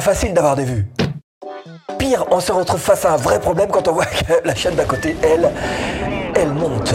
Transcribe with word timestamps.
Facile 0.00 0.34
d'avoir 0.34 0.54
des 0.54 0.64
vues. 0.64 0.86
Pire, 1.98 2.26
on 2.30 2.38
se 2.38 2.52
retrouve 2.52 2.78
face 2.78 3.04
à 3.04 3.14
un 3.14 3.16
vrai 3.16 3.40
problème 3.40 3.70
quand 3.70 3.88
on 3.88 3.92
voit 3.92 4.06
que 4.06 4.34
la 4.44 4.54
chaîne 4.54 4.74
d'à 4.76 4.84
côté, 4.84 5.16
elle, 5.22 5.50
elle 6.36 6.50
monte. 6.50 6.94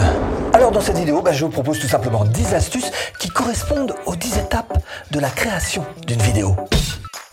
Alors 0.54 0.70
dans 0.70 0.80
cette 0.80 0.96
vidéo, 0.96 1.20
bah, 1.20 1.32
je 1.32 1.44
vous 1.44 1.50
propose 1.50 1.78
tout 1.78 1.88
simplement 1.88 2.24
10 2.24 2.54
astuces 2.54 2.90
qui 3.18 3.28
correspondent 3.28 3.94
aux 4.06 4.16
10 4.16 4.38
étapes 4.38 4.78
de 5.10 5.20
la 5.20 5.28
création 5.28 5.84
d'une 6.06 6.22
vidéo. 6.22 6.56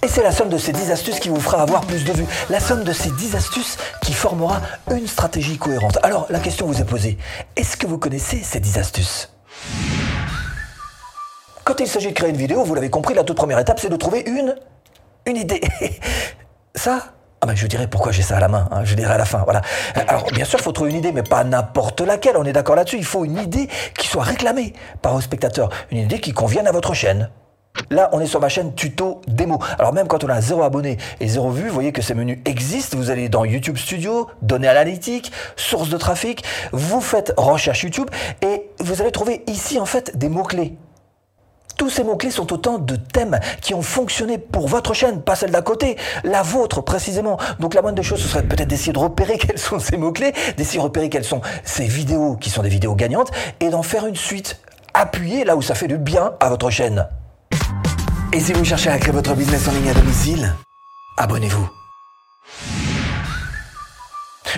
Et 0.04 0.08
c'est 0.08 0.24
la 0.24 0.32
somme 0.32 0.50
de 0.50 0.58
ces 0.58 0.74
10 0.74 0.92
astuces 0.92 1.20
qui 1.20 1.30
vous 1.30 1.40
fera 1.40 1.62
avoir 1.62 1.82
plus 1.82 2.04
de 2.04 2.12
vues. 2.12 2.28
La 2.50 2.60
somme 2.60 2.84
de 2.84 2.92
ces 2.92 3.12
10 3.12 3.36
astuces 3.36 3.78
qui 4.02 4.14
formera 4.14 4.60
une 4.92 5.08
stratégie 5.08 5.58
cohérente. 5.58 6.00
Alors 6.04 6.26
la 6.30 6.40
question 6.40 6.66
vous 6.66 6.82
est 6.82 6.86
posée, 6.86 7.18
est-ce 7.56 7.78
que 7.78 7.88
vous 7.88 8.00
connaissez 8.00 8.42
ces 8.44 8.60
10 8.60 8.80
astuces? 8.80 9.34
Quand 11.64 11.80
il 11.80 11.88
s'agit 11.88 12.10
de 12.10 12.14
créer 12.14 12.32
une 12.32 12.38
vidéo, 12.38 12.64
vous 12.64 12.76
l'avez 12.76 12.90
compris, 12.90 13.14
la 13.14 13.24
toute 13.24 13.38
première 13.38 13.60
étape 13.60 13.80
c'est 13.80 13.90
de 13.90 13.96
trouver 13.96 14.24
une, 14.26 14.56
une 15.30 15.38
idée. 15.38 15.62
Ça, 16.76 17.14
ah 17.42 17.48
ben 17.48 17.56
je 17.56 17.68
dirais 17.68 17.88
pourquoi 17.88 18.12
j'ai 18.12 18.22
ça 18.22 18.38
à 18.38 18.40
la 18.42 18.50
main, 18.50 18.68
hein, 18.72 18.84
je 18.84 18.96
dirais 18.96 19.14
à 19.14 19.18
la 19.18 19.26
fin, 19.26 19.44
voilà. 19.44 19.62
Alors 20.08 20.26
bien 20.32 20.44
sûr, 20.44 20.60
il 20.60 20.64
faut 20.64 20.74
trouver 20.74 20.92
une 20.92 20.98
idée, 20.98 21.14
mais 21.14 21.24
pas 21.24 21.44
n'importe 21.46 22.02
laquelle, 22.02 22.36
on 22.36 22.44
est 22.44 22.52
d'accord 22.52 22.76
là-dessus, 22.76 22.98
il 22.98 23.06
faut 23.06 23.24
une 23.24 23.38
idée 23.38 23.70
qui 23.98 24.08
soit 24.08 24.24
réclamée 24.24 24.74
par 25.02 25.14
vos 25.14 25.22
spectateurs, 25.22 25.70
une 25.92 26.00
idée 26.00 26.20
qui 26.20 26.34
convienne 26.34 26.68
à 26.68 26.72
votre 26.72 26.94
chaîne. 26.94 27.30
Là, 27.92 28.10
on 28.12 28.20
est 28.20 28.26
sur 28.26 28.42
ma 28.42 28.50
chaîne 28.50 28.76
tuto 28.76 29.22
démo. 29.28 29.58
Alors 29.78 29.94
même 29.94 30.08
quand 30.08 30.24
on 30.24 30.30
a 30.30 30.42
zéro 30.42 30.64
abonné 30.64 30.98
et 31.22 31.28
zéro 31.28 31.50
vue, 31.50 31.70
vous 31.70 31.74
voyez 31.74 31.92
que 31.94 32.02
ces 32.02 32.14
menus 32.14 32.40
existent. 32.46 32.98
Vous 32.98 33.10
allez 33.10 33.30
dans 33.30 33.46
YouTube 33.46 33.78
Studio, 33.78 34.28
données 34.42 34.68
analytiques, 34.68 35.32
sources 35.56 35.90
de 35.90 35.98
trafic, 35.98 36.44
vous 36.74 37.00
faites 37.00 37.34
recherche 37.38 37.84
YouTube 37.84 38.10
et 38.42 38.70
vous 38.80 39.02
allez 39.02 39.12
trouver 39.12 39.44
ici 39.48 39.80
en 39.80 39.86
fait 39.86 40.18
des 40.18 40.30
mots-clés. 40.30 40.78
Tous 41.80 41.90
ces 41.90 42.04
mots-clés 42.04 42.30
sont 42.30 42.52
autant 42.52 42.78
de 42.78 42.98
thèmes 42.98 43.40
qui 43.62 43.74
ont 43.74 43.82
fonctionné 43.82 44.38
pour 44.38 44.68
votre 44.68 44.94
chaîne, 44.94 45.22
pas 45.22 45.38
celle 45.38 45.52
d'à 45.52 45.62
côté, 45.62 45.96
la 46.26 46.42
vôtre 46.42 46.82
précisément. 46.82 47.40
Donc 47.62 47.74
la 47.74 47.82
moindre 47.82 47.96
des 47.96 48.04
choses, 48.04 48.22
ce 48.22 48.28
serait 48.28 48.44
peut-être 48.44 48.68
d'essayer 48.68 48.92
de 48.92 49.00
repérer 49.00 49.38
quels 49.40 49.58
sont 49.58 49.80
ces 49.80 49.96
mots-clés, 49.96 50.34
d'essayer 50.58 50.80
de 50.80 50.84
repérer 50.84 51.08
quelles 51.08 51.24
sont 51.24 51.40
ces 51.64 51.86
vidéos 51.86 52.36
qui 52.36 52.50
sont 52.50 52.64
des 52.64 52.70
vidéos 52.70 52.96
gagnantes 52.96 53.32
et 53.62 53.70
d'en 53.70 53.82
faire 53.82 54.06
une 54.06 54.18
suite. 54.18 54.60
Appuyez 54.94 55.46
là 55.46 55.56
où 55.56 55.62
ça 55.62 55.74
fait 55.74 55.88
du 55.88 55.98
bien 55.98 56.34
à 56.42 56.50
votre 56.50 56.70
chaîne. 56.70 57.08
Et 58.34 58.42
si 58.42 58.52
vous 58.52 58.66
cherchez 58.66 58.90
à 58.90 58.98
créer 58.98 59.14
votre 59.14 59.34
business 59.34 59.66
en 59.70 59.72
ligne 59.72 59.90
à 59.90 59.94
domicile, 59.94 60.54
abonnez-vous. 61.16 61.70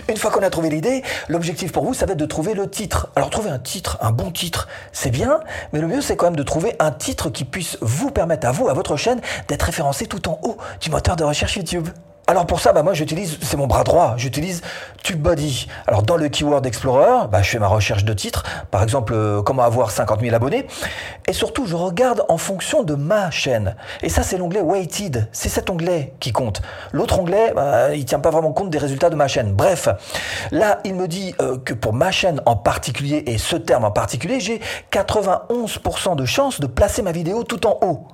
Une 0.09 0.17
fois 0.17 0.31
qu'on 0.31 0.43
a 0.43 0.49
trouvé 0.49 0.69
l'idée, 0.69 1.03
l'objectif 1.29 1.71
pour 1.71 1.85
vous, 1.85 1.93
ça 1.93 2.05
va 2.05 2.13
être 2.13 2.19
de 2.19 2.25
trouver 2.25 2.53
le 2.53 2.69
titre. 2.69 3.09
Alors 3.15 3.29
trouver 3.29 3.49
un 3.49 3.59
titre, 3.59 3.97
un 4.01 4.11
bon 4.11 4.31
titre, 4.31 4.67
c'est 4.91 5.11
bien, 5.11 5.39
mais 5.73 5.79
le 5.79 5.87
mieux 5.87 6.01
c'est 6.01 6.15
quand 6.15 6.25
même 6.25 6.35
de 6.35 6.43
trouver 6.43 6.75
un 6.79 6.91
titre 6.91 7.29
qui 7.29 7.45
puisse 7.45 7.77
vous 7.81 8.11
permettre 8.11 8.47
à 8.47 8.51
vous, 8.51 8.67
à 8.69 8.73
votre 8.73 8.95
chaîne, 8.97 9.21
d'être 9.47 9.63
référencé 9.63 10.07
tout 10.07 10.29
en 10.29 10.39
haut 10.43 10.57
du 10.79 10.89
moteur 10.89 11.15
de 11.15 11.23
recherche 11.23 11.55
YouTube. 11.55 11.87
Alors 12.31 12.45
pour 12.45 12.61
ça, 12.61 12.71
bah 12.71 12.81
moi 12.81 12.93
j'utilise, 12.93 13.39
c'est 13.41 13.57
mon 13.57 13.67
bras 13.67 13.83
droit, 13.83 14.13
j'utilise 14.15 14.61
TubeBuddy. 15.03 15.67
Alors 15.85 16.01
dans 16.01 16.15
le 16.15 16.29
Keyword 16.29 16.65
Explorer, 16.65 17.27
bah, 17.29 17.41
je 17.41 17.49
fais 17.49 17.59
ma 17.59 17.67
recherche 17.67 18.05
de 18.05 18.13
titres, 18.13 18.45
par 18.71 18.83
exemple 18.83 19.11
euh, 19.13 19.41
comment 19.41 19.63
avoir 19.63 19.91
50 19.91 20.21
000 20.21 20.33
abonnés, 20.33 20.65
et 21.27 21.33
surtout 21.33 21.65
je 21.65 21.75
regarde 21.75 22.23
en 22.29 22.37
fonction 22.37 22.83
de 22.83 22.95
ma 22.95 23.31
chaîne. 23.31 23.75
Et 24.01 24.07
ça 24.07 24.23
c'est 24.23 24.37
l'onglet 24.37 24.61
Weighted, 24.61 25.27
c'est 25.33 25.49
cet 25.49 25.69
onglet 25.69 26.13
qui 26.21 26.31
compte. 26.31 26.61
L'autre 26.93 27.19
onglet, 27.19 27.51
bah, 27.53 27.93
il 27.93 28.05
tient 28.05 28.21
pas 28.21 28.29
vraiment 28.29 28.53
compte 28.53 28.69
des 28.69 28.77
résultats 28.77 29.09
de 29.09 29.15
ma 29.15 29.27
chaîne. 29.27 29.51
Bref, 29.51 29.89
là 30.51 30.79
il 30.85 30.95
me 30.95 31.09
dit 31.09 31.35
euh, 31.41 31.57
que 31.57 31.73
pour 31.73 31.91
ma 31.91 32.11
chaîne 32.11 32.39
en 32.45 32.55
particulier 32.55 33.25
et 33.27 33.37
ce 33.39 33.57
terme 33.57 33.83
en 33.83 33.91
particulier, 33.91 34.39
j'ai 34.39 34.61
91% 34.93 36.15
de 36.15 36.23
chance 36.23 36.61
de 36.61 36.67
placer 36.67 37.01
ma 37.01 37.11
vidéo 37.11 37.43
tout 37.43 37.67
en 37.67 37.77
haut. 37.81 38.07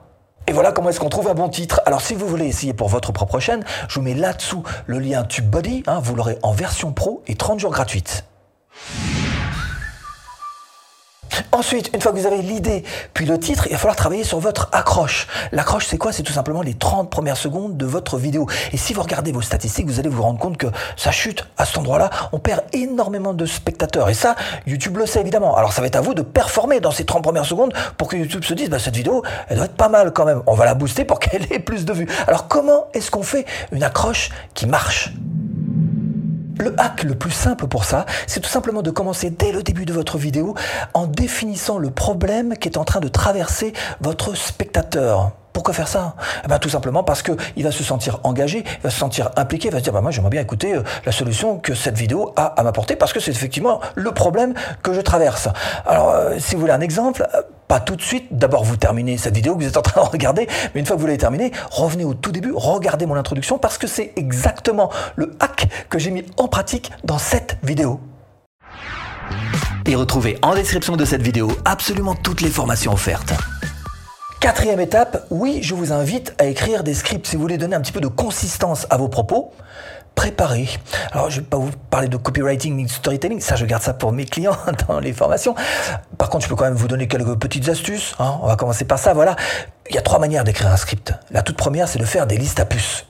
Et 0.49 0.53
voilà 0.53 0.71
comment 0.71 0.89
est-ce 0.89 1.01
qu'on 1.01 1.09
trouve 1.09 1.27
un 1.27 1.33
bon 1.33 1.49
titre. 1.49 1.81
Alors 1.85 1.99
si 1.99 2.15
vous 2.15 2.25
voulez 2.25 2.45
essayer 2.45 2.73
pour 2.73 2.87
votre 2.87 3.11
propre 3.11 3.39
chaîne, 3.39 3.65
je 3.89 3.95
vous 3.95 4.01
mets 4.01 4.13
là-dessous 4.13 4.63
le 4.85 4.97
lien 4.97 5.23
TubeBuddy. 5.23 5.83
Hein, 5.87 5.99
vous 6.01 6.15
l'aurez 6.15 6.39
en 6.41 6.53
version 6.53 6.93
pro 6.93 7.21
et 7.27 7.35
30 7.35 7.59
jours 7.59 7.71
gratuite. 7.71 8.23
Ensuite, 11.57 11.89
une 11.95 12.01
fois 12.01 12.11
que 12.11 12.19
vous 12.19 12.27
avez 12.27 12.43
l'idée, 12.43 12.83
puis 13.15 13.25
le 13.25 13.39
titre, 13.39 13.65
il 13.65 13.71
va 13.71 13.79
falloir 13.79 13.95
travailler 13.95 14.23
sur 14.23 14.39
votre 14.39 14.69
accroche. 14.73 15.25
L'accroche, 15.51 15.87
c'est 15.87 15.97
quoi? 15.97 16.11
C'est 16.11 16.21
tout 16.21 16.31
simplement 16.31 16.61
les 16.61 16.75
30 16.75 17.09
premières 17.09 17.35
secondes 17.35 17.77
de 17.77 17.85
votre 17.87 18.17
vidéo. 18.17 18.45
Et 18.73 18.77
si 18.77 18.93
vous 18.93 19.01
regardez 19.01 19.31
vos 19.31 19.41
statistiques, 19.41 19.87
vous 19.87 19.99
allez 19.99 20.07
vous 20.07 20.21
rendre 20.21 20.37
compte 20.37 20.57
que 20.57 20.67
ça 20.97 21.09
chute 21.09 21.47
à 21.57 21.65
cet 21.65 21.79
endroit-là. 21.79 22.11
On 22.31 22.37
perd 22.37 22.61
énormément 22.73 23.33
de 23.33 23.47
spectateurs. 23.47 24.07
Et 24.07 24.13
ça, 24.13 24.35
YouTube 24.67 24.97
le 24.97 25.07
sait 25.07 25.19
évidemment. 25.21 25.57
Alors 25.57 25.73
ça 25.73 25.81
va 25.81 25.87
être 25.87 25.95
à 25.95 26.01
vous 26.01 26.13
de 26.13 26.21
performer 26.21 26.79
dans 26.79 26.91
ces 26.91 27.05
30 27.05 27.23
premières 27.23 27.45
secondes 27.45 27.73
pour 27.97 28.07
que 28.07 28.15
YouTube 28.15 28.43
se 28.43 28.53
dise, 28.53 28.69
bah, 28.69 28.77
cette 28.77 28.95
vidéo, 28.95 29.23
elle 29.49 29.55
doit 29.55 29.65
être 29.65 29.77
pas 29.77 29.89
mal 29.89 30.13
quand 30.13 30.25
même. 30.25 30.43
On 30.45 30.53
va 30.53 30.65
la 30.65 30.75
booster 30.75 31.05
pour 31.05 31.17
qu'elle 31.21 31.51
ait 31.51 31.57
plus 31.57 31.85
de 31.85 31.93
vues. 31.93 32.07
Alors 32.27 32.47
comment 32.47 32.85
est-ce 32.93 33.09
qu'on 33.09 33.23
fait 33.23 33.47
une 33.71 33.81
accroche 33.81 34.29
qui 34.53 34.67
marche? 34.67 35.11
Le 36.59 36.75
hack 36.79 37.03
le 37.03 37.15
plus 37.15 37.31
simple 37.31 37.67
pour 37.67 37.85
ça, 37.85 38.05
c'est 38.25 38.39
tout 38.39 38.49
simplement 38.49 38.81
de 38.81 38.91
commencer 38.91 39.29
dès 39.29 39.51
le 39.51 39.63
début 39.63 39.85
de 39.85 39.93
votre 39.93 40.17
vidéo 40.17 40.55
en 40.93 41.07
définissant 41.07 41.77
le 41.77 41.89
problème 41.89 42.55
qui 42.57 42.67
est 42.67 42.77
en 42.77 42.85
train 42.85 42.99
de 42.99 43.07
traverser 43.07 43.73
votre 44.01 44.35
spectateur. 44.35 45.31
Pourquoi 45.57 45.73
faire 45.73 45.87
ça? 45.87 46.13
Eh 46.45 46.47
ben, 46.47 46.59
Tout 46.59 46.69
simplement 46.69 47.03
parce 47.03 47.23
qu'il 47.23 47.63
va 47.63 47.71
se 47.71 47.83
sentir 47.83 48.19
engagé, 48.23 48.63
il 48.63 48.83
va 48.83 48.91
se 48.91 48.99
sentir 48.99 49.31
impliqué, 49.37 49.69
il 49.69 49.71
va 49.71 49.79
se 49.79 49.83
dire 49.83 49.91
bah, 49.91 50.01
Moi, 50.01 50.11
j'aimerais 50.11 50.29
bien 50.29 50.41
écouter 50.41 50.75
euh, 50.75 50.83
la 51.03 51.11
solution 51.11 51.57
que 51.57 51.73
cette 51.73 51.97
vidéo 51.97 52.31
a 52.35 52.45
à 52.45 52.61
m'apporter 52.61 52.95
parce 52.95 53.11
que 53.11 53.19
c'est 53.19 53.31
effectivement 53.31 53.81
le 53.95 54.11
problème 54.11 54.53
que 54.83 54.93
je 54.93 55.01
traverse. 55.01 55.49
Alors, 55.87 56.11
euh, 56.11 56.35
si 56.37 56.53
vous 56.53 56.61
voulez 56.61 56.73
un 56.73 56.81
exemple, 56.81 57.27
euh, 57.33 57.41
pas 57.67 57.79
tout 57.79 57.95
de 57.95 58.03
suite. 58.03 58.27
D'abord, 58.29 58.65
vous 58.65 58.77
terminez 58.77 59.17
cette 59.17 59.33
vidéo 59.33 59.55
que 59.55 59.63
vous 59.63 59.67
êtes 59.67 59.77
en 59.77 59.81
train 59.81 60.03
de 60.03 60.09
regarder, 60.09 60.47
mais 60.75 60.79
une 60.79 60.85
fois 60.85 60.95
que 60.95 61.01
vous 61.01 61.07
l'avez 61.07 61.17
terminée, 61.17 61.51
revenez 61.71 62.05
au 62.05 62.13
tout 62.13 62.31
début, 62.31 62.53
regardez 62.55 63.07
mon 63.07 63.15
introduction 63.15 63.57
parce 63.57 63.79
que 63.79 63.87
c'est 63.87 64.13
exactement 64.15 64.91
le 65.15 65.35
hack 65.39 65.69
que 65.89 65.97
j'ai 65.97 66.11
mis 66.11 66.23
en 66.37 66.47
pratique 66.49 66.91
dans 67.03 67.17
cette 67.17 67.57
vidéo. 67.63 67.99
Et 69.87 69.95
retrouvez 69.95 70.37
en 70.43 70.53
description 70.53 70.95
de 70.95 71.03
cette 71.03 71.23
vidéo 71.23 71.49
absolument 71.65 72.13
toutes 72.13 72.41
les 72.41 72.49
formations 72.51 72.93
offertes. 72.93 73.33
Quatrième 74.39 74.79
étape, 74.79 75.25
oui, 75.31 75.59
je 75.63 75.73
vous 75.73 75.91
invite 75.91 76.35
à 76.37 76.45
écrire 76.45 76.83
des 76.83 76.93
scripts 76.93 77.25
si 77.25 77.35
vous 77.35 77.41
voulez 77.41 77.57
donner 77.57 77.75
un 77.75 77.81
petit 77.81 77.91
peu 77.91 78.01
de 78.01 78.07
consistance 78.07 78.85
à 78.91 78.97
vos 78.97 79.07
propos. 79.07 79.51
Préparez. 80.13 80.69
Alors, 81.11 81.31
je 81.31 81.37
ne 81.37 81.41
vais 81.41 81.47
pas 81.47 81.57
vous 81.57 81.71
parler 81.89 82.07
de 82.07 82.17
copywriting 82.17 82.75
ni 82.75 82.85
de 82.85 82.89
storytelling, 82.89 83.41
ça, 83.41 83.55
je 83.55 83.65
garde 83.65 83.81
ça 83.81 83.95
pour 83.95 84.11
mes 84.11 84.25
clients 84.25 84.55
dans 84.87 84.99
les 84.99 85.11
formations. 85.11 85.55
Par 86.19 86.29
contre, 86.29 86.43
je 86.43 86.49
peux 86.49 86.55
quand 86.55 86.65
même 86.65 86.75
vous 86.75 86.87
donner 86.87 87.07
quelques 87.07 87.35
petites 87.39 87.67
astuces. 87.67 88.13
Hein. 88.19 88.37
On 88.43 88.47
va 88.47 88.55
commencer 88.55 88.85
par 88.85 88.99
ça. 88.99 89.13
Voilà. 89.13 89.35
Il 89.89 89.95
y 89.95 89.99
a 89.99 90.03
trois 90.03 90.19
manières 90.19 90.43
d'écrire 90.43 90.71
un 90.71 90.77
script. 90.77 91.13
La 91.31 91.41
toute 91.41 91.57
première, 91.57 91.87
c'est 91.87 91.99
de 91.99 92.05
faire 92.05 92.27
des 92.27 92.37
listes 92.37 92.59
à 92.59 92.65
puces. 92.65 93.05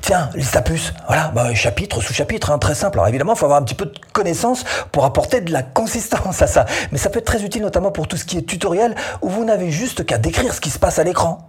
Tiens, 0.00 0.30
liste 0.34 0.56
à 0.56 0.62
puces, 0.62 0.92
voilà, 1.06 1.30
bah, 1.34 1.52
chapitre 1.54 2.00
sous 2.00 2.12
chapitre, 2.12 2.50
hein, 2.50 2.58
très 2.58 2.74
simple. 2.74 2.98
Alors 2.98 3.08
évidemment, 3.08 3.34
il 3.34 3.38
faut 3.38 3.44
avoir 3.44 3.60
un 3.60 3.64
petit 3.64 3.74
peu 3.74 3.86
de 3.86 3.98
connaissances 4.12 4.64
pour 4.90 5.04
apporter 5.04 5.40
de 5.40 5.52
la 5.52 5.62
consistance 5.62 6.42
à 6.42 6.46
ça. 6.46 6.66
Mais 6.90 6.98
ça 6.98 7.10
peut 7.10 7.18
être 7.18 7.26
très 7.26 7.42
utile 7.42 7.62
notamment 7.62 7.90
pour 7.90 8.08
tout 8.08 8.16
ce 8.16 8.24
qui 8.24 8.38
est 8.38 8.42
tutoriel, 8.42 8.94
où 9.22 9.28
vous 9.28 9.44
n'avez 9.44 9.70
juste 9.70 10.04
qu'à 10.04 10.18
décrire 10.18 10.52
ce 10.52 10.60
qui 10.60 10.70
se 10.70 10.78
passe 10.78 10.98
à 10.98 11.04
l'écran. 11.04 11.48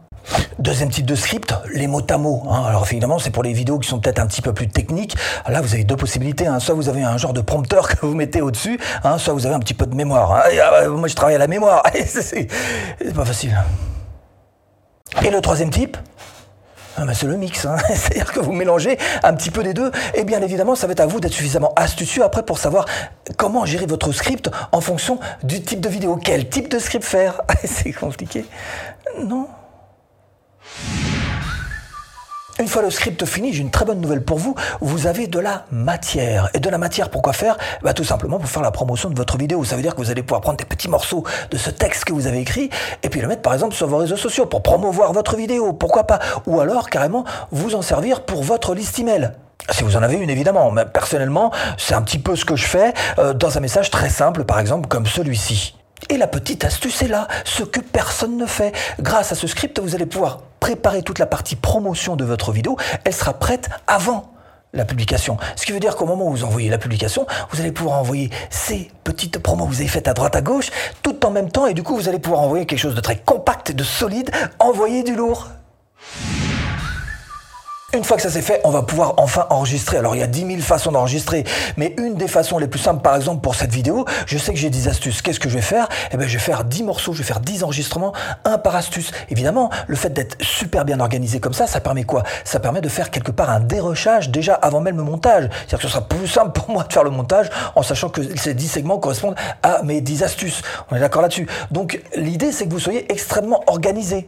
Deuxième 0.60 0.90
type 0.90 1.06
de 1.06 1.16
script, 1.16 1.54
les 1.74 1.88
mots 1.88 2.02
à 2.10 2.18
mots. 2.18 2.44
Hein. 2.50 2.64
Alors 2.68 2.86
évidemment, 2.90 3.20
c'est 3.20 3.32
pour 3.32 3.44
les 3.44 3.54
vidéos 3.54 3.80
qui 3.80 3.90
sont 3.90 4.00
peut-être 4.00 4.20
un 4.20 4.28
petit 4.28 4.42
peu 4.42 4.54
plus 4.54 4.70
techniques. 4.70 5.16
Là, 5.48 5.62
vous 5.62 5.74
avez 5.74 5.84
deux 5.84 5.98
possibilités. 5.98 6.48
Hein. 6.48 6.60
Soit 6.60 6.76
vous 6.76 6.90
avez 6.90 7.04
un 7.04 7.18
genre 7.18 7.34
de 7.34 7.42
prompteur 7.42 7.88
que 8.00 8.06
vous 8.06 8.16
mettez 8.16 8.42
au-dessus, 8.42 8.80
soit 9.18 9.34
vous 9.34 9.46
avez 9.46 9.56
un 9.56 9.60
petit 9.60 9.74
peu 9.74 9.86
de 9.86 9.96
mémoire. 9.96 10.44
Ah, 10.46 10.88
moi, 10.88 11.08
je 11.08 11.16
travaille 11.16 11.36
à 11.36 11.40
la 11.40 11.48
mémoire. 11.48 11.84
c'est 12.06 12.48
pas 13.14 13.26
facile. 13.26 13.58
Et 15.24 15.30
le 15.30 15.42
troisième 15.42 15.70
type, 15.70 15.98
ah 16.96 17.06
bah, 17.06 17.14
c'est 17.14 17.26
le 17.26 17.38
mix, 17.38 17.66
hein. 17.66 17.78
c'est-à-dire 17.88 18.32
que 18.32 18.40
vous 18.40 18.52
mélangez 18.52 18.98
un 19.24 19.34
petit 19.34 19.50
peu 19.50 19.64
des 19.64 19.74
deux, 19.74 19.92
et 20.14 20.24
bien 20.24 20.42
évidemment, 20.42 20.76
ça 20.76 20.88
va 20.88 20.94
être 20.94 21.00
à 21.00 21.06
vous 21.06 21.20
d'être 21.20 21.34
suffisamment 21.34 21.74
astucieux 21.76 22.24
après 22.24 22.44
pour 22.44 22.60
savoir 22.60 22.86
comment 23.38 23.66
gérer 23.66 23.86
votre 23.86 24.12
script 24.12 24.50
en 24.72 24.82
fonction 24.82 25.20
du 25.44 25.62
type 25.62 25.82
de 25.82 25.90
vidéo. 25.90 26.20
Quel 26.24 26.50
type 26.50 26.70
de 26.70 26.80
script 26.80 27.06
faire? 27.06 27.42
C'est 27.64 27.94
compliqué 27.94 28.46
Non 29.24 29.48
une 32.60 32.68
fois 32.68 32.84
le 32.84 32.92
script 32.92 33.26
fini, 33.26 33.52
j'ai 33.52 33.62
une 33.62 33.72
très 33.72 33.84
bonne 33.84 34.00
nouvelle 34.00 34.24
pour 34.24 34.38
vous. 34.38 34.54
Vous 34.80 35.08
avez 35.08 35.28
de 35.28 35.40
la 35.40 35.66
matière. 35.72 36.50
Et 36.54 36.60
de 36.60 36.70
la 36.70 36.78
matière, 36.78 37.10
pourquoi 37.10 37.34
faire? 37.34 37.58
Bah, 37.82 37.94
Tout 37.94 38.04
simplement 38.04 38.38
pour 38.38 38.50
faire 38.50 38.62
la 38.62 38.72
promotion 38.72 39.10
de 39.10 39.16
votre 39.16 39.38
vidéo. 39.38 39.64
Ça 39.64 39.76
veut 39.76 39.82
dire 39.82 39.96
que 39.96 40.02
vous 40.02 40.12
allez 40.12 40.22
pouvoir 40.22 40.42
prendre 40.42 40.58
des 40.58 40.66
petits 40.66 40.88
morceaux 40.88 41.24
de 41.50 41.58
ce 41.58 41.72
texte 41.72 42.06
que 42.06 42.14
vous 42.14 42.28
avez 42.28 42.40
écrit 42.40 42.70
et 43.02 43.10
puis 43.10 43.22
le 43.22 43.28
mettre 43.28 43.42
par 43.42 43.54
exemple 43.54 43.74
sur 43.74 43.88
vos 43.88 43.98
réseaux 43.98 44.18
sociaux 44.18 44.46
pour 44.46 44.62
promouvoir 44.62 45.14
votre 45.14 45.36
vidéo. 45.36 45.74
Pourquoi 45.74 46.06
pas? 46.06 46.20
Ou 46.46 46.60
alors 46.60 46.90
carrément 46.90 47.26
vous 47.52 47.76
en 47.76 47.82
servir 47.82 48.24
pour 48.24 48.44
votre 48.44 48.76
liste 48.76 49.00
email. 49.00 49.32
Si 49.70 49.84
vous 49.84 49.96
en 49.96 50.04
avez 50.04 50.18
une, 50.18 50.30
évidemment. 50.30 50.72
Mais 50.72 50.86
personnellement, 50.86 51.52
c'est 51.78 51.96
un 51.96 52.02
petit 52.02 52.20
peu 52.20 52.36
ce 52.36 52.46
que 52.46 52.56
je 52.56 52.66
fais 52.66 52.94
euh, 53.18 53.34
dans 53.34 53.58
un 53.58 53.62
message 53.62 53.90
très 53.90 54.10
simple, 54.10 54.44
par 54.44 54.60
exemple, 54.60 54.88
comme 54.88 55.06
celui-ci. 55.06 55.76
Et 56.10 56.18
la 56.18 56.28
petite 56.28 56.66
astuce 56.66 57.02
est 57.02 57.08
là, 57.08 57.28
ce 57.46 57.64
que 57.64 57.80
personne 57.80 58.38
ne 58.38 58.46
fait. 58.46 58.74
Grâce 59.00 59.32
à 59.32 59.36
ce 59.36 59.48
script, 59.48 59.80
vous 59.80 59.96
allez 59.96 60.06
pouvoir 60.06 60.42
préparer 60.60 61.02
toute 61.02 61.20
la 61.20 61.26
partie 61.26 61.56
promotion 61.56 62.16
de 62.16 62.26
votre 62.26 62.52
vidéo. 62.52 62.78
Elle 63.04 63.14
sera 63.14 63.34
prête 63.34 63.70
avant 63.88 64.34
la 64.74 64.86
publication. 64.86 65.38
Ce 65.56 65.66
qui 65.66 65.72
veut 65.72 65.80
dire 65.80 65.96
qu'au 65.96 66.06
moment 66.06 66.28
où 66.28 66.32
vous 66.32 66.44
envoyez 66.44 66.70
la 66.70 66.78
publication, 66.78 67.26
vous 67.52 67.62
allez 67.62 67.72
pouvoir 67.72 68.00
envoyer 68.00 68.30
ces 68.50 68.92
petites 69.04 69.40
promos 69.40 69.66
que 69.66 69.72
vous 69.72 69.82
avez 69.82 69.88
faites 69.88 70.08
à 70.08 70.14
droite 70.14 70.36
à 70.36 70.42
gauche, 70.42 70.72
tout 71.04 71.26
en 71.26 71.32
même 71.32 71.52
temps, 71.52 71.68
et 71.68 71.74
du 71.74 71.84
coup, 71.84 71.96
vous 71.96 72.10
allez 72.10 72.20
pouvoir 72.20 72.42
envoyer 72.42 72.66
quelque 72.66 72.80
chose 72.80 72.96
de 72.96 73.02
très 73.02 73.18
compact, 73.18 73.72
de 73.72 73.84
solide, 73.84 74.32
envoyer 74.60 75.04
du 75.04 75.16
lourd. 75.16 75.50
Une 77.96 78.04
fois 78.04 78.18
que 78.18 78.24
ça 78.24 78.32
c'est 78.32 78.42
fait, 78.42 78.60
on 78.64 78.72
va 78.72 78.82
pouvoir 78.82 79.14
enfin 79.18 79.46
enregistrer. 79.52 79.98
Alors 79.98 80.16
il 80.16 80.20
y 80.20 80.24
a 80.24 80.28
10 80.28 80.48
000 80.48 80.62
façons 80.62 80.92
d'enregistrer, 80.92 81.44
mais 81.78 81.94
une 82.00 82.16
des 82.16 82.28
façons 82.28 82.58
les 82.58 82.68
plus 82.68 82.80
simples, 82.80 83.04
par 83.04 83.16
exemple 83.16 83.42
pour 83.42 83.54
cette 83.54 83.72
vidéo, 83.72 84.06
je 84.26 84.40
sais 84.40 84.52
que 84.52 84.58
j'ai 84.58 84.72
10 84.72 84.88
astuces. 84.88 85.22
Qu'est-ce 85.22 85.40
que 85.40 85.48
je 85.48 85.54
vais 85.54 85.62
faire? 85.62 85.88
Eh 86.12 86.18
bien 86.18 86.26
je 86.26 86.34
vais 86.34 86.44
faire 86.44 86.64
10 86.64 86.82
morceaux, 86.82 87.14
je 87.14 87.20
vais 87.20 87.24
faire 87.24 87.40
10 87.40 87.64
enregistrements, 87.64 88.12
un 88.46 88.58
par 88.58 88.76
astuce. 88.76 89.12
Évidemment, 89.30 89.70
le 89.86 89.96
fait 89.96 90.10
d'être 90.10 90.44
super 90.44 90.86
bien 90.86 91.00
organisé 91.00 91.40
comme 91.40 91.54
ça, 91.54 91.68
ça 91.68 91.82
permet 91.82 92.04
quoi? 92.04 92.24
Ça 92.46 92.60
permet 92.60 92.82
de 92.82 92.90
faire 92.90 93.12
quelque 93.12 93.32
part 93.32 93.52
un 93.52 93.60
dérochage 93.60 94.32
déjà 94.32 94.56
avant 94.56 94.82
même 94.82 94.98
le 94.98 95.04
montage. 95.04 95.50
C'est-à-dire 95.52 95.78
que 95.78 95.84
ce 95.84 95.90
sera 95.90 96.08
plus 96.08 96.28
simple 96.28 96.52
pour 96.52 96.72
moi 96.72 96.86
de 96.86 96.92
faire 96.92 97.04
le 97.04 97.12
montage 97.12 97.52
en 97.76 97.84
sachant 97.84 98.10
que 98.10 98.22
ces 98.36 98.56
10 98.56 98.70
segments 98.70 98.98
correspondent 98.98 99.36
à 99.62 99.84
mes 99.84 100.02
10 100.02 100.24
astuces. 100.24 100.64
On 100.90 100.96
est 100.96 101.00
d'accord 101.00 101.22
là-dessus. 101.22 101.48
Donc 101.70 102.02
l'idée 102.16 102.52
c'est 102.52 102.66
que 102.66 102.72
vous 102.72 102.80
soyez 102.80 103.12
extrêmement 103.12 103.62
organisé. 103.68 104.28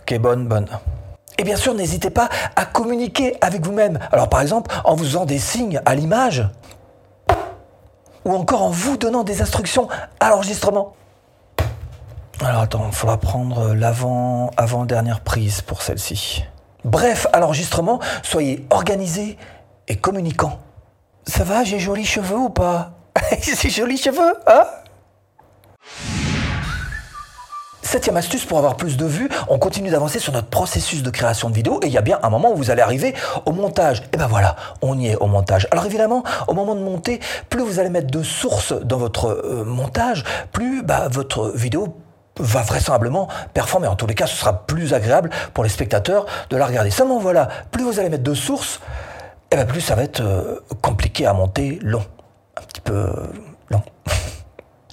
Ok, 0.00 0.18
bonne, 0.18 0.48
bonne. 0.48 0.66
Et 1.38 1.44
bien 1.44 1.56
sûr, 1.56 1.74
n'hésitez 1.74 2.10
pas 2.10 2.28
à 2.56 2.64
communiquer 2.64 3.36
avec 3.40 3.64
vous-même. 3.64 3.98
Alors 4.12 4.28
par 4.28 4.40
exemple, 4.40 4.74
en 4.84 4.94
vous 4.94 5.04
faisant 5.04 5.24
des 5.24 5.38
signes 5.38 5.80
à 5.84 5.94
l'image, 5.94 6.48
ou 8.24 8.32
encore 8.32 8.62
en 8.62 8.70
vous 8.70 8.96
donnant 8.96 9.24
des 9.24 9.42
instructions 9.42 9.88
à 10.20 10.30
l'enregistrement. 10.30 10.94
Alors 12.40 12.62
attends, 12.62 12.86
il 12.88 12.94
faudra 12.94 13.18
prendre 13.18 13.74
l'avant, 13.74 14.50
avant-dernière 14.56 15.20
prise 15.20 15.60
pour 15.60 15.82
celle-ci. 15.82 16.44
Bref, 16.84 17.26
à 17.32 17.40
l'enregistrement, 17.40 18.00
soyez 18.22 18.66
organisé 18.70 19.38
et 19.88 19.96
communicant. 19.96 20.58
Ça 21.26 21.44
va, 21.44 21.64
j'ai 21.64 21.78
jolis 21.78 22.04
cheveux 22.04 22.36
ou 22.36 22.50
pas? 22.50 22.92
J'ai 23.40 23.70
jolis 23.70 23.96
cheveux, 23.96 24.34
hein? 24.46 24.66
Septième 27.94 28.16
astuce 28.16 28.44
pour 28.44 28.58
avoir 28.58 28.76
plus 28.76 28.96
de 28.96 29.06
vues, 29.06 29.28
on 29.46 29.56
continue 29.56 29.88
d'avancer 29.88 30.18
sur 30.18 30.32
notre 30.32 30.48
processus 30.48 31.04
de 31.04 31.10
création 31.10 31.48
de 31.48 31.54
vidéo 31.54 31.78
et 31.80 31.86
il 31.86 31.92
y 31.92 31.96
a 31.96 32.00
bien 32.00 32.18
un 32.24 32.28
moment 32.28 32.50
où 32.50 32.56
vous 32.56 32.72
allez 32.72 32.82
arriver 32.82 33.14
au 33.46 33.52
montage. 33.52 34.02
Et 34.12 34.16
ben 34.16 34.26
voilà, 34.26 34.56
on 34.82 34.98
y 34.98 35.10
est 35.10 35.16
au 35.18 35.28
montage. 35.28 35.68
Alors 35.70 35.86
évidemment, 35.86 36.24
au 36.48 36.54
moment 36.54 36.74
de 36.74 36.80
monter, 36.80 37.20
plus 37.50 37.62
vous 37.62 37.78
allez 37.78 37.90
mettre 37.90 38.10
de 38.10 38.24
sources 38.24 38.72
dans 38.72 38.96
votre 38.96 39.28
euh, 39.28 39.64
montage, 39.64 40.24
plus 40.50 40.82
bah, 40.82 41.06
votre 41.08 41.52
vidéo 41.54 41.96
va 42.40 42.62
vraisemblablement 42.62 43.28
performer. 43.52 43.86
En 43.86 43.94
tous 43.94 44.08
les 44.08 44.16
cas, 44.16 44.26
ce 44.26 44.34
sera 44.34 44.66
plus 44.66 44.92
agréable 44.92 45.30
pour 45.52 45.62
les 45.62 45.70
spectateurs 45.70 46.26
de 46.50 46.56
la 46.56 46.66
regarder. 46.66 46.90
Seulement 46.90 47.20
voilà, 47.20 47.46
plus 47.70 47.84
vous 47.84 48.00
allez 48.00 48.08
mettre 48.08 48.24
de 48.24 48.34
sources, 48.34 48.80
et 49.52 49.56
ben 49.56 49.66
plus 49.66 49.80
ça 49.80 49.94
va 49.94 50.02
être 50.02 50.20
euh, 50.20 50.56
compliqué 50.82 51.26
à 51.26 51.32
monter, 51.32 51.78
long. 51.80 52.02
Un 52.56 52.62
petit 52.62 52.80
peu 52.80 52.92
euh, 52.92 53.12
long. 53.70 53.82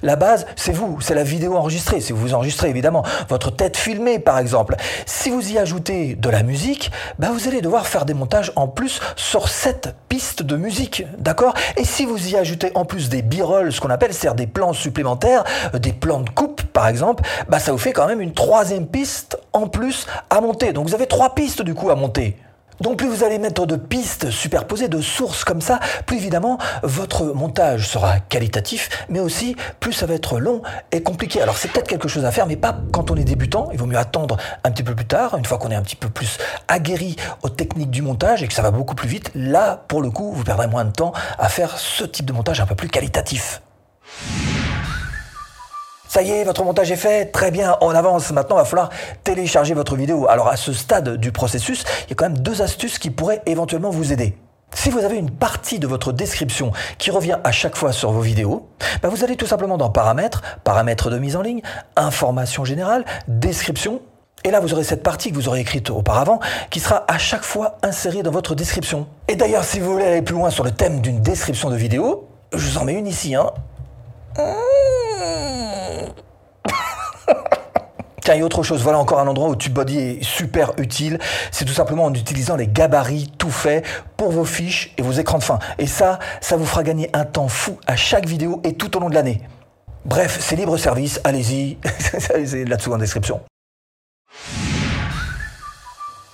La 0.02 0.16
base, 0.16 0.46
c'est 0.56 0.72
vous, 0.72 1.00
c'est 1.00 1.14
la 1.14 1.22
vidéo 1.22 1.56
enregistrée. 1.56 2.00
Si 2.00 2.12
vous 2.12 2.34
enregistrez 2.34 2.68
évidemment 2.68 3.04
votre 3.28 3.50
tête 3.50 3.76
filmée 3.76 4.18
par 4.18 4.38
exemple. 4.38 4.74
Si 5.06 5.30
vous 5.30 5.52
y 5.52 5.58
ajoutez 5.58 6.16
de 6.16 6.28
la 6.28 6.42
musique, 6.42 6.90
bah 7.20 7.30
vous 7.32 7.46
allez 7.46 7.60
devoir 7.60 7.86
faire 7.86 8.04
des 8.04 8.14
montages 8.14 8.52
en 8.56 8.66
plus 8.66 9.00
sur 9.14 9.48
cette 9.48 9.94
piste 10.08 10.42
de 10.42 10.56
musique, 10.56 11.04
d'accord? 11.18 11.54
Et 11.76 11.84
si 11.84 12.04
vous 12.04 12.28
y 12.28 12.36
ajoutez 12.36 12.72
en 12.74 12.84
plus 12.84 13.08
des 13.08 13.22
b-rolls, 13.22 13.72
ce 13.72 13.80
qu'on 13.80 13.90
appelle, 13.90 14.12
c'est-à-dire 14.12 14.34
des 14.34 14.46
plans 14.46 14.72
supplémentaires, 14.72 15.44
euh, 15.74 15.78
des 15.78 15.92
plans 15.92 16.20
de 16.20 16.30
coupe 16.30 16.62
par 16.62 16.88
exemple, 16.88 17.22
bah 17.48 17.60
ça 17.60 17.70
vous 17.70 17.78
fait 17.78 17.92
quand 17.92 18.06
même 18.06 18.20
une 18.20 18.34
troisième 18.34 18.86
piste 18.86 19.38
en 19.52 19.68
plus 19.68 20.06
à 20.30 20.40
monter. 20.40 20.72
Donc 20.72 20.88
vous 20.88 20.94
avez 20.94 21.06
trois 21.06 21.34
pistes 21.34 21.62
du 21.62 21.74
coup 21.74 21.90
à 21.90 21.94
monter. 21.94 22.36
Donc 22.82 22.98
plus 22.98 23.06
vous 23.06 23.22
allez 23.22 23.38
mettre 23.38 23.64
de 23.64 23.76
pistes 23.76 24.30
superposées, 24.30 24.88
de 24.88 25.00
sources 25.00 25.44
comme 25.44 25.60
ça, 25.60 25.78
plus 26.04 26.16
évidemment 26.16 26.58
votre 26.82 27.26
montage 27.26 27.88
sera 27.88 28.18
qualitatif, 28.18 28.88
mais 29.08 29.20
aussi 29.20 29.54
plus 29.78 29.92
ça 29.92 30.06
va 30.06 30.14
être 30.14 30.40
long 30.40 30.62
et 30.90 31.00
compliqué. 31.00 31.40
Alors 31.40 31.56
c'est 31.56 31.68
peut-être 31.68 31.86
quelque 31.86 32.08
chose 32.08 32.24
à 32.24 32.32
faire, 32.32 32.46
mais 32.46 32.56
pas 32.56 32.76
quand 32.92 33.12
on 33.12 33.16
est 33.16 33.22
débutant. 33.22 33.68
Il 33.72 33.78
vaut 33.78 33.86
mieux 33.86 33.98
attendre 33.98 34.36
un 34.64 34.72
petit 34.72 34.82
peu 34.82 34.96
plus 34.96 35.06
tard, 35.06 35.36
une 35.38 35.44
fois 35.44 35.58
qu'on 35.58 35.70
est 35.70 35.76
un 35.76 35.82
petit 35.82 35.94
peu 35.94 36.08
plus 36.08 36.38
aguerri 36.66 37.14
aux 37.42 37.48
techniques 37.48 37.90
du 37.90 38.02
montage 38.02 38.42
et 38.42 38.48
que 38.48 38.54
ça 38.54 38.62
va 38.62 38.72
beaucoup 38.72 38.96
plus 38.96 39.08
vite. 39.08 39.30
Là, 39.36 39.84
pour 39.86 40.02
le 40.02 40.10
coup, 40.10 40.32
vous 40.32 40.42
perdrez 40.42 40.66
moins 40.66 40.84
de 40.84 40.90
temps 40.90 41.12
à 41.38 41.48
faire 41.48 41.78
ce 41.78 42.02
type 42.02 42.26
de 42.26 42.32
montage 42.32 42.60
un 42.60 42.66
peu 42.66 42.74
plus 42.74 42.88
qualitatif. 42.88 43.62
Ça 46.12 46.20
y 46.20 46.30
est, 46.30 46.44
votre 46.44 46.62
montage 46.62 46.92
est 46.92 46.96
fait, 46.96 47.24
très 47.32 47.50
bien, 47.50 47.78
on 47.80 47.88
avance. 47.88 48.32
Maintenant, 48.32 48.56
il 48.56 48.58
va 48.58 48.64
falloir 48.66 48.90
télécharger 49.24 49.72
votre 49.72 49.96
vidéo. 49.96 50.28
Alors 50.28 50.48
à 50.48 50.58
ce 50.58 50.74
stade 50.74 51.16
du 51.16 51.32
processus, 51.32 51.84
il 52.04 52.10
y 52.10 52.12
a 52.12 52.16
quand 52.16 52.26
même 52.26 52.36
deux 52.36 52.60
astuces 52.60 52.98
qui 52.98 53.08
pourraient 53.08 53.40
éventuellement 53.46 53.88
vous 53.88 54.12
aider. 54.12 54.36
Si 54.74 54.90
vous 54.90 54.98
avez 54.98 55.16
une 55.16 55.30
partie 55.30 55.78
de 55.78 55.86
votre 55.86 56.12
description 56.12 56.72
qui 56.98 57.10
revient 57.10 57.38
à 57.44 57.50
chaque 57.50 57.76
fois 57.76 57.92
sur 57.92 58.12
vos 58.12 58.20
vidéos, 58.20 58.68
bah, 59.02 59.08
vous 59.08 59.24
allez 59.24 59.36
tout 59.36 59.46
simplement 59.46 59.78
dans 59.78 59.88
Paramètres, 59.88 60.42
Paramètres 60.64 61.08
de 61.08 61.16
mise 61.16 61.34
en 61.34 61.40
ligne, 61.40 61.62
Information 61.96 62.66
générale, 62.66 63.06
Description, 63.26 64.02
et 64.44 64.50
là, 64.50 64.60
vous 64.60 64.74
aurez 64.74 64.84
cette 64.84 65.02
partie 65.02 65.30
que 65.30 65.36
vous 65.36 65.48
aurez 65.48 65.60
écrite 65.60 65.88
auparavant 65.88 66.40
qui 66.68 66.80
sera 66.80 67.06
à 67.08 67.16
chaque 67.16 67.44
fois 67.44 67.78
insérée 67.82 68.22
dans 68.22 68.32
votre 68.32 68.54
description. 68.54 69.06
Et 69.28 69.34
d'ailleurs, 69.34 69.64
si 69.64 69.80
vous 69.80 69.92
voulez 69.92 70.04
aller 70.04 70.20
plus 70.20 70.34
loin 70.34 70.50
sur 70.50 70.62
le 70.62 70.72
thème 70.72 71.00
d'une 71.00 71.22
description 71.22 71.70
de 71.70 71.76
vidéo, 71.76 72.28
je 72.52 72.68
vous 72.68 72.76
en 72.76 72.84
mets 72.84 72.98
une 72.98 73.06
ici. 73.06 73.34
Hein. 73.34 73.46
Tiens, 78.22 78.34
et 78.34 78.42
autre 78.44 78.62
chose, 78.62 78.82
voilà 78.82 78.98
encore 78.98 79.18
un 79.18 79.26
endroit 79.26 79.48
où 79.48 79.56
TubeBuddy 79.56 79.98
est 79.98 80.22
super 80.22 80.72
utile. 80.78 81.18
C'est 81.50 81.64
tout 81.64 81.72
simplement 81.72 82.04
en 82.04 82.14
utilisant 82.14 82.54
les 82.54 82.68
gabarits 82.68 83.32
tout 83.36 83.50
faits 83.50 83.84
pour 84.16 84.30
vos 84.30 84.44
fiches 84.44 84.94
et 84.96 85.02
vos 85.02 85.10
écrans 85.10 85.38
de 85.38 85.42
fin. 85.42 85.58
Et 85.78 85.88
ça, 85.88 86.20
ça 86.40 86.56
vous 86.56 86.64
fera 86.64 86.84
gagner 86.84 87.10
un 87.14 87.24
temps 87.24 87.48
fou 87.48 87.78
à 87.88 87.96
chaque 87.96 88.26
vidéo 88.26 88.60
et 88.62 88.74
tout 88.74 88.96
au 88.96 89.00
long 89.00 89.10
de 89.10 89.14
l'année. 89.14 89.42
Bref, 90.04 90.38
c'est 90.40 90.54
libre 90.54 90.76
service, 90.76 91.20
allez-y, 91.24 91.78
c'est 92.18 92.64
là-dessous 92.64 92.92
en 92.92 92.98
description. 92.98 93.40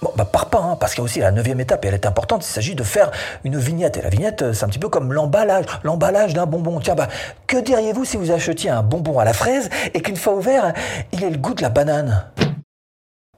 Bon, 0.00 0.12
bah, 0.17 0.25
pars 0.25 0.47
pas, 0.47 0.61
hein, 0.61 0.77
parce 0.79 0.93
qu'il 0.93 1.00
y 1.00 1.03
a 1.03 1.05
aussi 1.05 1.19
la 1.19 1.33
neuvième 1.33 1.59
étape, 1.59 1.85
et 1.85 1.89
elle 1.89 1.95
est 1.95 2.06
importante, 2.06 2.47
il 2.47 2.50
s'agit 2.50 2.77
de 2.77 2.85
faire 2.85 3.11
une 3.43 3.59
vignette. 3.59 3.97
Et 3.97 4.03
la 4.03 4.11
vignette, 4.11 4.53
c'est 4.53 4.65
un 4.65 4.69
petit 4.69 4.79
peu 4.79 4.89
comme 4.89 5.12
l'emballage, 5.12 5.65
l'emballage 5.83 6.35
d'un 6.35 6.47
bonbon. 6.47 6.79
Tiens, 6.79 6.95
bah, 6.95 7.09
que 7.47 7.56
diriez-vous 7.56 8.05
si 8.05 8.17
vous 8.17 8.31
achetiez 8.31 8.71
un 8.71 8.83
bonbon 8.83 9.19
à 9.19 9.25
la 9.25 9.33
fraise 9.33 9.69
et 9.95 10.00
qu'une 10.00 10.17
fois 10.17 10.35
ouvert, 10.35 10.73
il 11.12 11.25
ait 11.25 11.31
le 11.31 11.39
goût 11.39 11.55
de 11.55 11.62
la 11.62 11.69
banane? 11.69 12.31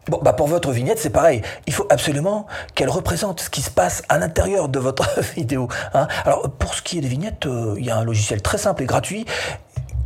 Bon, 0.08 0.18
bah 0.22 0.32
pour 0.32 0.48
votre 0.48 0.72
vignette, 0.72 0.98
c'est 0.98 1.10
pareil. 1.10 1.40
Il 1.66 1.72
faut 1.72 1.86
absolument 1.88 2.46
qu'elle 2.74 2.88
représente 2.88 3.40
ce 3.40 3.50
qui 3.50 3.62
se 3.62 3.70
passe 3.70 4.02
à 4.08 4.18
l'intérieur 4.18 4.68
de 4.68 4.78
votre 4.78 5.20
vidéo. 5.36 5.68
Hein. 5.94 6.08
Alors, 6.24 6.50
pour 6.50 6.74
ce 6.74 6.82
qui 6.82 6.98
est 6.98 7.00
des 7.00 7.08
vignettes, 7.08 7.46
euh, 7.46 7.76
il 7.78 7.86
y 7.86 7.90
a 7.90 7.96
un 7.96 8.04
logiciel 8.04 8.42
très 8.42 8.58
simple 8.58 8.82
et 8.82 8.86
gratuit 8.86 9.24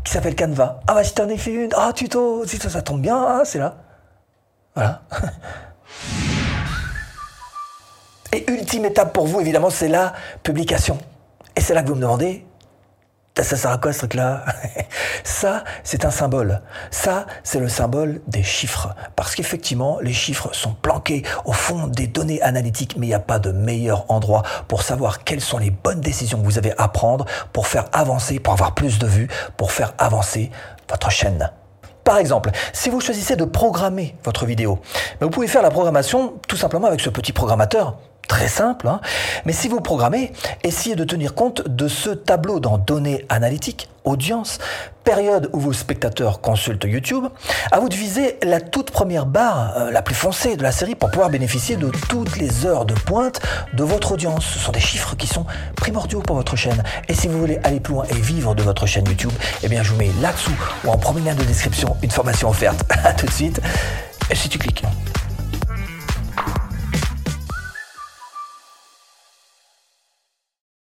qui 0.05 0.13
s'appelle 0.13 0.37
Canva. 0.37 0.81
Ah 0.87 0.95
bah 0.95 1.05
si 1.05 1.15
t'en 1.15 1.29
as 1.31 1.37
fait 1.37 1.53
une, 1.53 1.71
ah 1.77 1.93
tuto, 1.95 2.45
si 2.47 2.59
ça, 2.59 2.69
ça 2.69 2.83
tombe 2.83 3.01
bien, 3.01 3.25
ah, 3.27 3.43
c'est 3.45 3.59
là. 3.59 3.77
Voilà. 4.75 5.03
Et 8.35 8.51
ultime 8.51 8.87
étape 8.87 9.13
pour 9.13 9.29
vous, 9.29 9.41
évidemment, 9.41 9.71
c'est 9.71 9.87
la 9.87 10.13
publication. 10.43 10.99
Et 11.55 11.61
c'est 11.61 11.73
là 11.73 11.85
que 11.85 11.89
vous 11.89 11.95
me 11.95 12.01
demandez, 12.01 12.45
ça 13.41 13.57
sert 13.57 13.71
à 13.71 13.79
quoi 13.79 13.93
ce 13.93 13.99
truc-là 13.99 14.45
Ça, 15.23 15.63
c'est 15.85 16.05
un 16.05 16.11
symbole. 16.11 16.61
Ça, 16.91 17.27
c'est 17.45 17.61
le 17.61 17.69
symbole 17.69 18.23
des 18.27 18.43
chiffres. 18.43 18.93
Parce 19.15 19.37
qu'effectivement, 19.37 20.01
les 20.01 20.13
chiffres 20.13 20.49
sont 20.51 20.75
planqués 20.75 21.23
au 21.45 21.53
fond 21.53 21.87
des 21.87 22.09
données 22.09 22.43
analytiques, 22.43 22.97
mais 22.97 23.07
il 23.07 23.11
n'y 23.11 23.15
a 23.15 23.21
pas 23.21 23.39
de 23.39 23.53
meilleur 23.53 24.05
endroit 24.11 24.43
pour 24.67 24.83
savoir 24.83 25.23
quelles 25.23 25.41
sont 25.41 25.59
les 25.59 25.71
bonnes 25.71 26.01
décisions 26.01 26.41
que 26.41 26.45
vous 26.45 26.59
avez 26.59 26.73
à 26.77 26.89
prendre 26.89 27.27
pour 27.53 27.69
faire 27.69 27.85
avancer, 27.93 28.41
pour 28.41 28.55
avoir 28.55 28.75
plus 28.75 28.99
de 28.99 29.07
vues, 29.07 29.29
pour 29.57 29.71
faire 29.71 29.95
avancer 29.99 30.51
votre 30.91 31.09
chaîne. 31.13 31.53
Par 32.03 32.19
exemple, 32.19 32.51
si 32.73 32.91
vous 32.91 33.01
choisissez 33.01 33.37
de 33.37 33.45
programmer 33.45 34.17
votre 34.25 34.45
vidéo, 34.45 34.81
vous 35.21 35.31
pouvez 35.31 35.47
faire 35.47 35.63
la 35.63 35.71
programmation 35.71 36.35
tout 36.49 36.57
simplement 36.57 36.89
avec 36.89 37.01
ce 37.01 37.11
petit 37.11 37.33
programmateur 37.33 37.97
très 38.35 38.49
simple. 38.49 38.89
Hein. 38.89 39.01
Mais 39.45 39.53
si 39.53 39.69
vous 39.69 39.81
programmez, 39.81 40.33
essayez 40.65 40.97
de 40.97 41.05
tenir 41.05 41.37
compte 41.37 41.69
de 41.69 41.87
ce 41.87 42.11
tableau 42.11 42.59
dans 42.59 42.79
données 42.79 43.25
analytiques, 43.29 43.89
audience, 44.03 44.59
période 45.05 45.49
où 45.53 45.61
vos 45.61 45.73
spectateurs 45.73 46.41
consultent 46.41 46.83
YouTube. 46.83 47.27
À 47.71 47.79
vous 47.79 47.89
de 47.89 47.95
viser 47.95 48.41
la 48.43 48.61
toute 48.61 48.91
première 48.91 49.27
barre, 49.27 49.75
euh, 49.77 49.93
la 49.93 50.03
plus 50.03 50.17
foncée 50.17 50.57
de 50.57 50.65
la 50.65 50.73
série, 50.73 50.97
pour 50.97 51.13
pouvoir 51.13 51.31
bénéficier 51.31 51.77
de 51.77 51.93
toutes 52.09 52.37
les 52.37 52.67
heures 52.67 52.87
de 52.87 52.95
pointe 52.95 53.41
de 53.73 53.85
votre 53.85 54.11
audience. 54.11 54.45
Ce 54.45 54.59
sont 54.59 54.73
des 54.73 54.81
chiffres 54.81 55.15
qui 55.15 55.29
sont 55.29 55.47
primordiaux 55.77 56.21
pour 56.21 56.35
votre 56.35 56.57
chaîne. 56.57 56.83
Et 57.07 57.15
si 57.15 57.29
vous 57.29 57.39
voulez 57.39 57.61
aller 57.63 57.79
plus 57.79 57.95
loin 57.95 58.05
et 58.11 58.21
vivre 58.21 58.57
de 58.57 58.65
votre 58.65 58.85
chaîne 58.85 59.07
YouTube, 59.07 59.33
eh 59.63 59.69
bien 59.69 59.85
je 59.85 59.93
vous 59.93 59.97
mets 59.97 60.11
là-dessous 60.21 60.59
ou 60.85 60.91
en 60.91 60.99
premier 60.99 61.21
lien 61.21 61.37
de 61.37 61.45
description 61.45 61.97
une 62.03 62.11
formation 62.11 62.49
offerte. 62.49 62.85
à 63.05 63.13
tout 63.13 63.27
de 63.27 63.33
suite. 63.33 63.61
Si 64.33 64.49
tu 64.49 64.59
cliques. 64.59 64.83